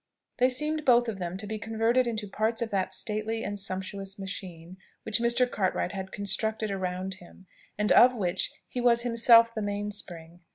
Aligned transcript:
They 0.39 0.49
seemed 0.49 0.83
both 0.83 1.07
of 1.07 1.19
them 1.19 1.37
to 1.37 1.45
be 1.45 1.59
converted 1.59 2.07
into 2.07 2.27
parts 2.27 2.63
of 2.63 2.71
that 2.71 2.91
stately 2.91 3.43
and 3.43 3.59
sumptuous 3.59 4.17
machine 4.17 4.77
which 5.03 5.19
Mr. 5.19 5.47
Cartwright 5.47 5.91
had 5.91 6.11
constructed 6.11 6.71
around 6.71 7.17
him, 7.21 7.45
and 7.77 7.91
of 7.91 8.15
which 8.15 8.51
he 8.67 8.81
was 8.81 9.03
himself 9.03 9.53
the 9.53 9.61
main 9.61 9.91
spring. 9.91 10.39